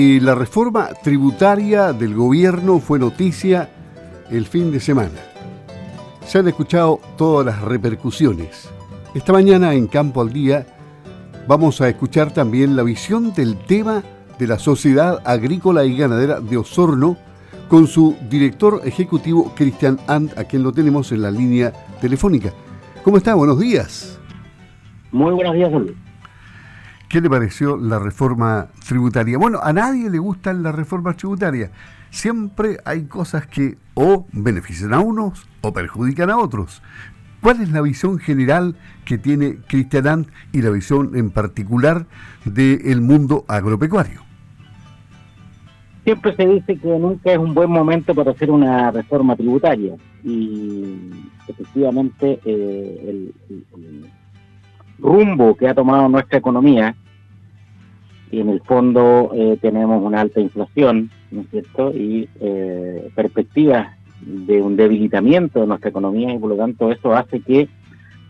[0.00, 3.68] Y la reforma tributaria del gobierno fue noticia
[4.30, 5.18] el fin de semana.
[6.24, 8.70] Se han escuchado todas las repercusiones.
[9.12, 10.68] Esta mañana en Campo al Día
[11.48, 14.04] vamos a escuchar también la visión del tema
[14.38, 17.16] de la Sociedad Agrícola y Ganadera de Osorno
[17.68, 22.52] con su director ejecutivo Cristian Ant, a quien lo tenemos en la línea telefónica.
[23.02, 23.34] ¿Cómo está?
[23.34, 24.20] Buenos días.
[25.10, 25.72] Muy buenos días,
[27.08, 29.38] ¿Qué le pareció la reforma tributaria?
[29.38, 31.70] Bueno, a nadie le gustan las reformas tributarias.
[32.10, 36.82] Siempre hay cosas que o benefician a unos o perjudican a otros.
[37.40, 38.76] ¿Cuál es la visión general
[39.06, 42.04] que tiene Cristian Ant y la visión en particular
[42.44, 44.20] del mundo agropecuario?
[46.04, 51.10] Siempre se dice que nunca es un buen momento para hacer una reforma tributaria y
[51.46, 53.32] efectivamente eh,
[53.74, 54.10] el,
[54.98, 56.94] rumbo que ha tomado nuestra economía
[58.30, 61.92] y en el fondo eh, tenemos una alta inflación, ¿no es cierto?
[61.94, 63.88] Y eh, perspectivas
[64.20, 67.68] de un debilitamiento de nuestra economía y por lo tanto eso hace que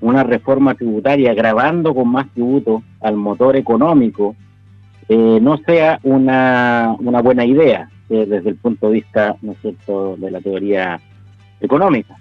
[0.01, 4.37] una reforma tributaria grabando con más tributo al motor económico
[5.09, 10.17] eh, no sea una, una buena idea desde el punto de vista, ¿no es cierto?,
[10.17, 10.99] de la teoría
[11.61, 12.17] económica.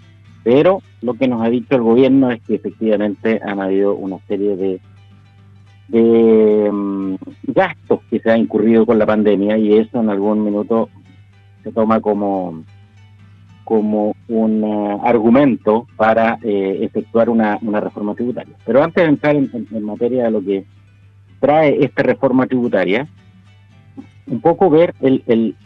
[0.48, 4.80] Pero lo que nos ha dicho el gobierno es que efectivamente han habido una serie
[5.90, 7.16] de, mm,
[7.48, 10.88] gastos que se han incurrido con la pandemia y eso en algún minuto
[11.64, 12.64] se toma como,
[13.66, 18.56] como un eh, argumento para eh, efectuar una, reforma tributaria.
[18.66, 20.64] Pero antes de entrar en, materia de lo que
[21.42, 23.06] trae esta reforma tributaria,
[24.28, 25.58] un poco ver el, el,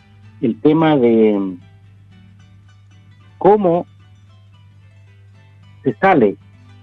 [0.42, 1.60] el tema de
[3.38, 3.86] cómo
[5.84, 6.38] se sale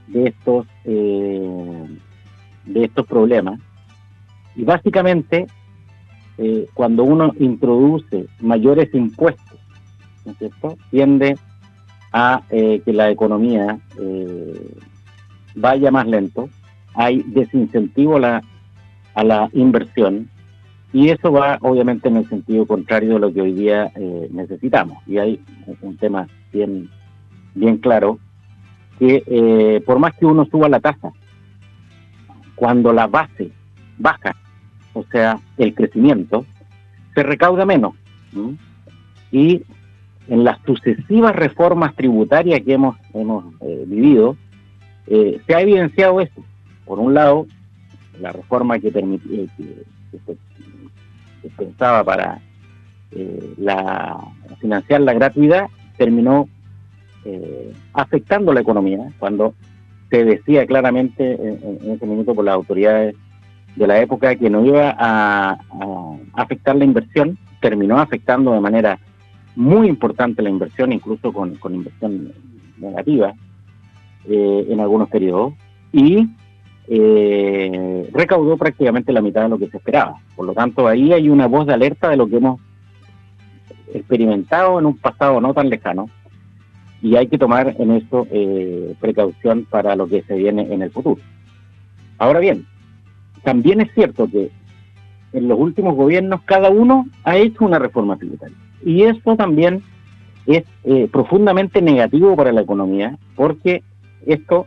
[0.06, 1.86] de estos eh,
[2.64, 3.60] de estos problemas.
[4.56, 5.46] Y básicamente
[6.38, 9.58] eh, cuando uno introduce mayores impuestos
[10.24, 10.76] ¿no es cierto?
[10.90, 11.36] tiende
[12.12, 13.78] a eh, que la economía
[15.54, 16.48] vaya más lento.
[16.94, 18.42] Hay desincentivo a la,
[19.14, 20.30] a la inversión.
[20.92, 23.92] Y eso va obviamente en el sentido contrario de lo que hoy día
[24.30, 24.98] necesitamos.
[25.06, 25.40] Y hay
[25.82, 26.88] un tema bien
[27.54, 28.18] bien claro
[28.98, 31.12] que eh, por más que uno suba la tasa,
[32.54, 33.52] cuando la base
[33.96, 34.36] baja,
[34.92, 36.44] o sea, el crecimiento,
[37.14, 37.94] se recauda menos.
[39.30, 39.62] Y
[40.28, 44.36] en las sucesivas reformas tributarias que hemos, hemos eh, vivido,
[45.06, 46.42] eh, se ha evidenciado esto.
[46.84, 47.46] Por un lado,
[48.20, 49.48] la reforma que, que,
[51.56, 52.40] pensaba para
[53.56, 54.18] la,
[54.60, 56.48] financiar la gratuidad terminó
[57.24, 59.54] eh, afectando la economía, cuando
[60.10, 63.14] se decía claramente en, ese minuto por las autoridades
[63.76, 65.58] de la época que no iba a,
[66.32, 68.98] afectar la inversión, terminó afectando de manera
[69.56, 72.32] muy importante la inversión, incluso con, inversión
[72.78, 73.34] negativa
[74.28, 75.54] eh, en algunos periodos,
[75.92, 76.28] y
[76.88, 80.14] eh, recaudó prácticamente la mitad de lo que se esperaba.
[80.34, 82.60] Por lo tanto, ahí hay una voz de alerta de lo que hemos
[83.92, 86.08] experimentado en un pasado no tan lejano,
[87.02, 90.90] y hay que tomar en eso eh, precaución para lo que se viene en el
[90.90, 91.20] futuro.
[92.18, 92.66] Ahora bien,
[93.44, 94.50] también es cierto que
[95.32, 99.82] en los últimos gobiernos cada uno ha hecho una reforma tributaria y eso también
[100.46, 103.82] es eh, profundamente negativo para la economía porque
[104.26, 104.66] esto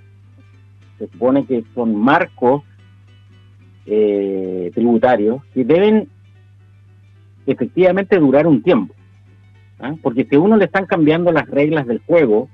[1.00, 2.64] se supone que son marcos
[3.88, 6.08] eh, tributarios que deben
[7.48, 8.94] efectivamente durar un tiempo.
[9.82, 9.96] ¿Ah?
[10.02, 12.50] Porque si a uno le están cambiando las reglas del juego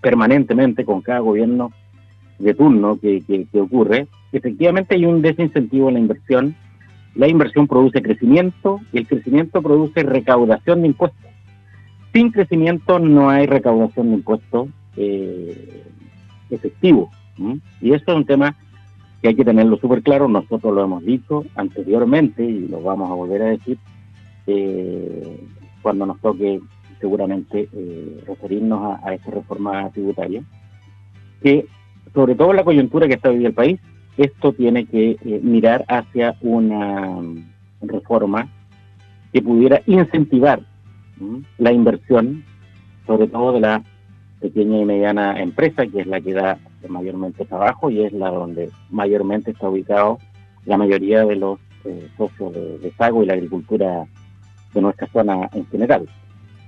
[0.00, 1.72] permanentemente con cada gobierno
[2.38, 6.56] de turno que, ocurre, efectivamente hay un desincentivo en la inversión.
[7.14, 11.30] La inversión produce crecimiento y el crecimiento produce recaudación de impuestos.
[12.12, 15.84] Sin crecimiento no hay recaudación de impuestos eh,
[16.50, 17.10] efectivo.
[17.80, 18.56] Y eso es un tema
[19.20, 20.28] que hay que tenerlo súper claro.
[20.28, 23.78] Nosotros lo hemos dicho anteriormente y lo vamos a volver a decir.
[24.46, 25.40] Eh,
[25.82, 26.60] cuando nos toque
[27.00, 30.42] seguramente eh, referirnos a, esta reforma tributaria,
[31.42, 31.66] que
[32.14, 33.80] sobre todo la coyuntura que está viviendo el país,
[34.16, 37.18] esto tiene que eh, mirar hacia una
[37.80, 38.48] reforma
[39.32, 40.60] que pudiera incentivar
[41.58, 42.44] la inversión,
[43.06, 43.82] sobre todo de la
[44.40, 46.58] pequeña y mediana empresa, que es la que da
[46.88, 50.18] mayormente trabajo y es la donde mayormente está ubicado
[50.66, 54.06] la mayoría de los eh, socios de, de Sago y la agricultura
[54.72, 56.08] de nuestra zona en general.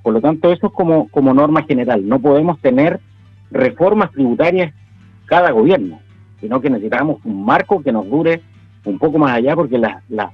[0.02, 2.06] Por lo tanto, eso es como, como norma general.
[2.06, 3.00] No podemos tener
[3.50, 4.74] reformas tributarias
[5.26, 6.00] cada gobierno,
[6.40, 8.42] sino que necesitamos un marco que nos dure
[8.84, 10.30] un poco más allá porque las, las,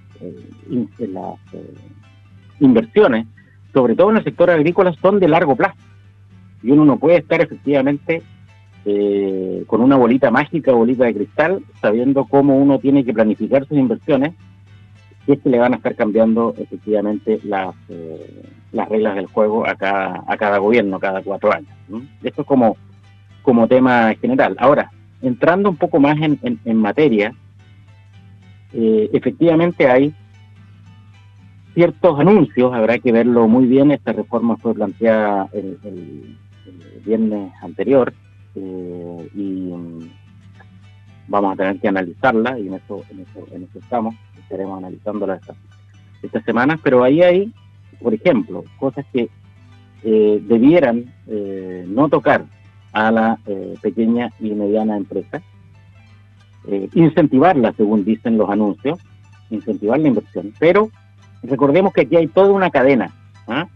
[0.99, 1.39] las
[2.59, 3.27] inversiones,
[3.73, 5.77] sobre todo en el sector agrícola, son de largo plazo.
[6.63, 8.23] Y uno no puede estar efectivamente
[8.85, 13.79] eh, con una bolita mágica, bolita de cristal, sabiendo cómo uno tiene que planificar sus
[13.79, 14.35] inversiones,
[15.31, 18.43] si es que le van a estar cambiando efectivamente las, eh,
[18.73, 21.71] las reglas del juego a cada, a cada gobierno, cada cuatro años.
[22.21, 22.77] Esto es como,
[23.43, 24.57] como tema general.
[24.59, 24.91] Ahora,
[25.23, 27.33] entrando un poco más en, en, materia,
[28.73, 30.13] eh, efectivamente hay
[31.75, 36.37] ciertos anuncios, habrá que verlo muy bien, esta reforma fue planteada el,
[37.05, 38.13] viernes anterior,
[38.57, 40.11] eh, y mm,
[41.29, 44.15] vamos a tener que analizarla y en eso, en eso, en eso estamos,
[44.51, 45.55] estaremos analizándola esta,
[46.23, 47.53] esta semana, pero ahí hay,
[48.03, 49.29] por ejemplo, cosas que
[50.03, 52.45] eh, debieran eh, no tocar
[52.93, 53.39] a la
[53.81, 55.41] pequeña y mediana empresa,
[56.93, 58.99] incentivarla, según dicen los anuncios,
[59.51, 60.91] incentivar la inversión, pero
[61.43, 63.13] recordemos que aquí hay toda una cadena.
[63.47, 63.69] ¿ah?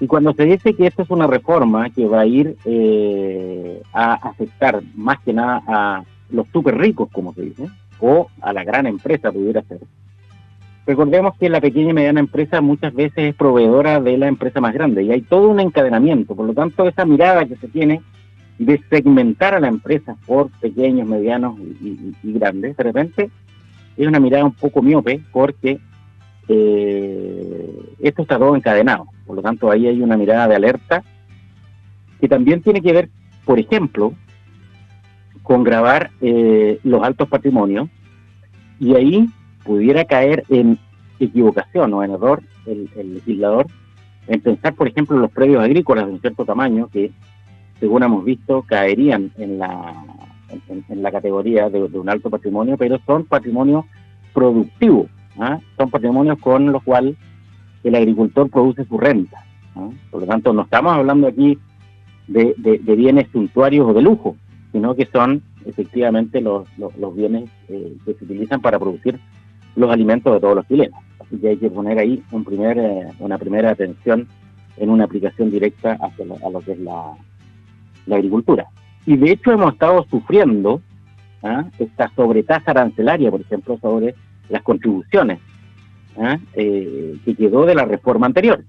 [0.00, 4.14] Y cuando se dice que esto es una reforma que va a ir eh, a
[4.14, 7.68] afectar más que nada a los súper ricos, como se dice,
[8.00, 9.80] o a la gran empresa, pudiera ser.
[10.86, 14.72] Recordemos que la pequeña y mediana empresa muchas veces es proveedora de la empresa más
[14.72, 16.36] grande y hay todo un encadenamiento.
[16.36, 18.02] Por lo tanto, esa mirada que se tiene
[18.58, 23.30] de segmentar a la empresa por pequeños, medianos y, grandes, de repente
[23.96, 25.80] es una mirada un poco miope porque
[26.48, 29.08] eh, esto está todo encadenado.
[29.26, 31.02] Por lo tanto, ahí hay una mirada de alerta
[32.20, 33.08] que también tiene que ver,
[33.44, 34.14] por ejemplo,
[35.46, 37.88] con grabar eh, los altos patrimonios
[38.80, 39.28] y ahí
[39.62, 40.76] pudiera caer en
[41.20, 43.66] equivocación o en error el, legislador
[44.26, 47.12] en pensar, por ejemplo, los predios agrícolas de un cierto tamaño que,
[47.78, 49.94] según hemos visto, caerían en la,
[50.68, 53.86] en, la categoría de, de, un alto patrimonio, pero son patrimonio
[54.34, 55.06] productivo,
[55.38, 55.60] ¿ah?
[55.76, 57.14] son patrimonios con los cuales
[57.84, 59.44] el agricultor produce su renta.
[60.10, 61.56] Por lo tanto, no estamos hablando aquí
[62.26, 64.34] de, bienes suntuarios o de lujo,
[64.76, 66.68] sino que son efectivamente los,
[67.14, 69.18] bienes eh, que se utilizan para producir
[69.74, 71.00] los alimentos de todos los chilenos.
[71.18, 74.28] Así que hay que poner ahí un primer, eh, una primera atención
[74.76, 77.14] en una aplicación directa hacia a lo que es la,
[78.10, 78.66] agricultura.
[79.06, 80.82] Y de hecho hemos estado sufriendo
[81.42, 81.64] ¿ah?
[81.78, 84.14] esta sobretasa arancelaria, por ejemplo, sobre
[84.50, 85.38] las contribuciones
[86.18, 86.38] ¿ah?
[86.52, 88.62] eh, que quedó de la reforma anterior.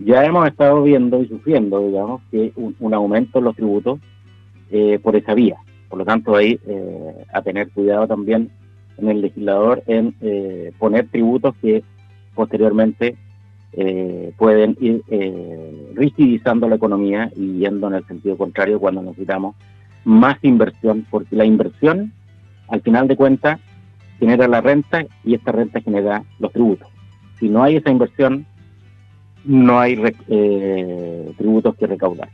[0.00, 4.00] Ya hemos estado viendo y sufriendo, digamos, que un, aumento en los tributos
[4.70, 5.56] eh, por esa vía.
[5.88, 8.50] Por lo tanto, ahí eh, a tener cuidado también
[8.98, 10.14] en el legislador en
[10.78, 11.84] poner tributos que
[12.34, 13.16] posteriormente
[14.38, 15.02] pueden ir
[15.94, 19.54] rigidizando la economía y yendo en el sentido contrario cuando necesitamos
[20.06, 22.12] más inversión, porque la inversión,
[22.68, 23.60] al final de cuentas,
[24.18, 26.88] genera la renta y esta renta genera los tributos.
[27.38, 28.46] Si no hay esa inversión,
[29.44, 32.28] no hay eh, tributos que recaudar.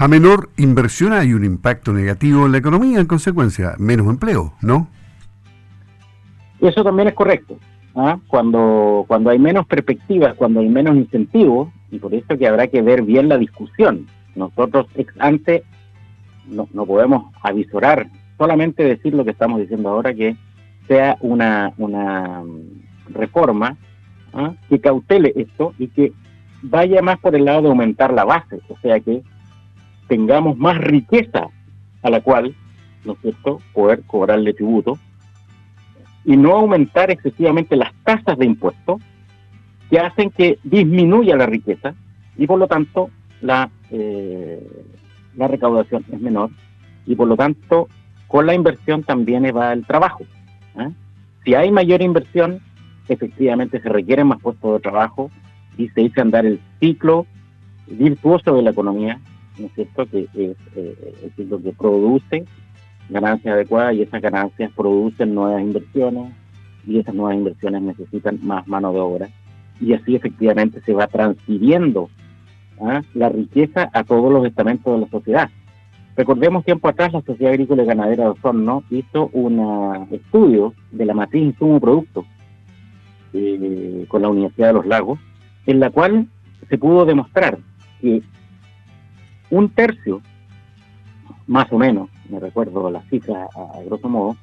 [0.00, 4.88] A menor inversión hay un impacto negativo en la economía, en consecuencia, menos empleo, ¿no?
[6.58, 7.58] Eso también es correcto.
[7.94, 8.18] ¿ah?
[8.26, 12.80] Cuando, cuando hay menos perspectivas, cuando hay menos incentivos, y por eso que habrá que
[12.80, 14.06] ver bien la discusión.
[14.34, 15.64] Nosotros ex ante
[16.48, 18.06] no, no podemos avisorar
[18.38, 20.34] solamente decir lo que estamos diciendo ahora, que
[20.88, 23.76] sea una, una mm, reforma
[24.32, 24.54] ¿ah?
[24.70, 26.14] que cautele esto y que
[26.62, 29.22] vaya más por el lado de aumentar la base, o sea que
[30.10, 31.46] tengamos más riqueza
[32.02, 32.52] a la cual,
[33.04, 34.98] ¿no es cierto?, poder cobrarle tributo
[36.24, 39.00] y no aumentar excesivamente las tasas de impuestos
[39.88, 41.94] que hacen que disminuya la riqueza
[42.36, 44.84] y por lo tanto la, eh,
[45.36, 46.50] la recaudación es menor
[47.06, 47.88] y por lo tanto
[48.26, 50.24] con la inversión también va el trabajo.
[50.76, 50.90] ¿eh?
[51.44, 52.60] Si hay mayor inversión,
[53.08, 55.30] efectivamente se requieren más puestos de trabajo
[55.78, 57.26] y se dice andar el ciclo
[57.86, 59.20] virtuoso de la economía,
[59.58, 60.06] ¿no es cierto?
[60.06, 62.44] Que es eh, que produce
[63.08, 66.32] ganancias adecuadas y esas ganancias producen nuevas inversiones
[66.86, 69.28] y esas nuevas inversiones necesitan más mano de obra
[69.80, 72.10] y así efectivamente se va transfiriendo
[72.80, 73.02] ¿ah?
[73.14, 75.50] la riqueza a todos los estamentos de la sociedad.
[76.16, 81.14] Recordemos tiempo atrás la Sociedad Agrícola y Ganadera de Osorno hizo un estudio de la
[81.14, 82.26] matriz insumo-producto
[83.32, 85.18] eh, con la Universidad de los Lagos,
[85.66, 86.26] en la cual
[86.68, 87.58] se pudo demostrar
[88.00, 88.22] que
[89.50, 90.20] un tercio,
[91.46, 94.36] más o menos, me recuerdo la cifra a, grosso modo,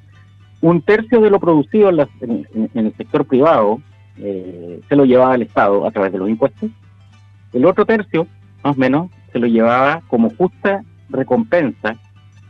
[0.60, 3.80] un tercio de lo producido en, el sector privado
[4.16, 6.70] eh, se lo llevaba el Estado a través de los impuestos,
[7.52, 8.26] el otro tercio,
[8.62, 11.96] más o menos, se lo llevaba como justa recompensa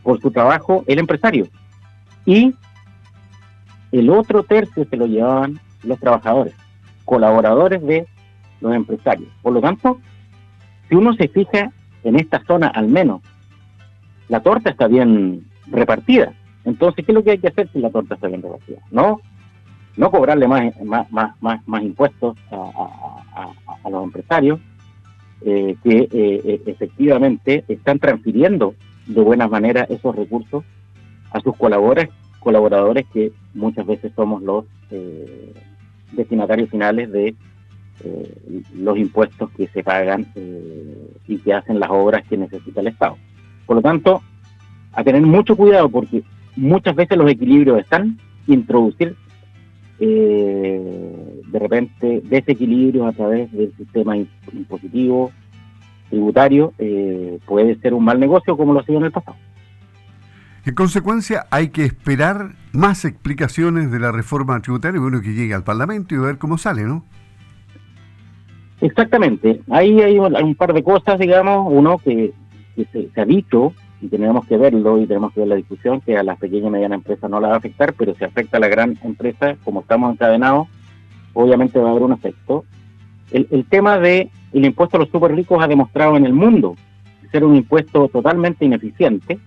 [0.03, 1.47] por su trabajo el empresario.
[2.25, 2.53] Y
[3.91, 6.53] el otro tercio se lo llevaban los trabajadores,
[7.05, 8.07] colaboradores de
[8.61, 9.29] los empresarios.
[9.41, 9.99] Por lo tanto,
[10.89, 11.71] si uno se fija
[12.03, 13.21] en esta zona al menos,
[14.27, 16.33] la torta está bien repartida.
[16.65, 18.79] Entonces, ¿qué es lo que hay que hacer si la torta está bien repartida?
[18.91, 19.21] No,
[19.97, 24.59] no cobrarle más, más, más, más, impuestos a, los empresarios
[25.41, 28.75] eh, que eh, eh, efectivamente están transfiriendo
[29.07, 30.63] de buena manera esos recursos
[31.31, 34.65] a sus colaboradores, colaboradores que muchas veces somos los
[36.11, 37.35] destinatarios finales de
[38.75, 40.25] los impuestos que se pagan
[41.27, 43.17] y que hacen las obras que necesita el Estado.
[43.65, 44.21] Por lo tanto,
[44.93, 46.23] a tener mucho cuidado porque
[46.55, 49.15] muchas veces los equilibrios están, introducir
[49.99, 55.31] eh, de repente desequilibrios a través del sistema impositivo,
[56.09, 59.37] tributario, eh, puede ser un mal negocio como lo ha sido en el pasado.
[60.65, 65.63] En consecuencia, hay que esperar más explicaciones de la reforma tributaria, bueno, que llegue al
[65.63, 67.03] Parlamento y ver cómo sale, ¿no?
[68.81, 69.61] Exactamente.
[69.69, 72.33] Ahí hay un, par de cosas, digamos, uno que,
[72.75, 76.17] se, se, ha dicho y tenemos que verlo y tenemos que ver la discusión que
[76.17, 78.61] a las pequeñas y medianas empresas no la va a afectar, pero si afecta a
[78.61, 80.67] la gran empresa, como estamos encadenados,
[81.33, 82.63] obviamente va a haber un efecto.
[83.31, 86.75] El, el tema de el impuesto a los super ricos ha demostrado en el mundo
[87.31, 89.39] ser un impuesto totalmente ineficiente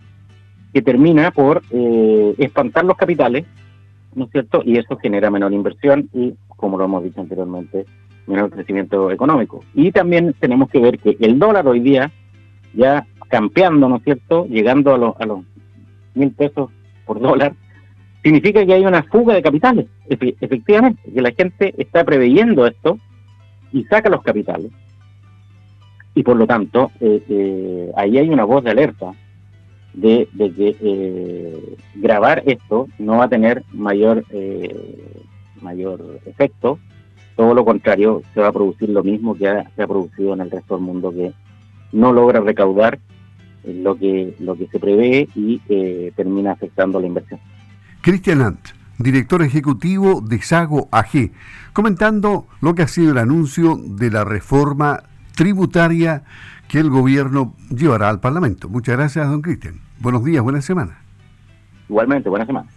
[0.73, 3.45] que termina por eh, espantar los capitales,
[4.15, 4.62] ¿no es cierto?
[4.65, 7.85] Y eso genera menor inversión y, como lo hemos dicho anteriormente,
[8.26, 9.64] menor crecimiento económico.
[9.75, 12.11] Y también tenemos que ver que el dólar hoy día
[12.75, 15.41] ya campeando, ¿no es cierto?, llegando a los, a los
[16.14, 16.71] mil pesos
[17.07, 17.55] por dólar,
[18.23, 22.99] significa que hay una fuga de capitales, efectivamente, que la gente está preveyendo esto
[23.73, 24.71] y saca los capitales.
[26.14, 29.12] Y por lo tanto, eh, eh, ahí hay una voz de alerta
[29.95, 34.25] de, que eh, grabar esto no va a tener mayor,
[35.61, 36.79] mayor efecto,
[37.42, 40.50] todo lo contrario, se va a producir lo mismo que se ha producido en el
[40.52, 41.32] resto del mundo, que
[41.90, 43.00] no logra recaudar
[43.64, 47.40] lo que, lo que se prevé y eh, termina afectando la inversión.
[48.00, 48.61] Cristian Ant,
[48.96, 51.32] director ejecutivo de Sago AG,
[51.72, 55.02] comentando lo que ha sido el anuncio de la reforma
[55.34, 56.22] tributaria
[56.68, 58.68] que el gobierno llevará al Parlamento.
[58.68, 59.80] Muchas gracias, don Cristian.
[59.99, 61.00] Buenos días, buena semana.
[61.88, 62.68] Igualmente, buena semana.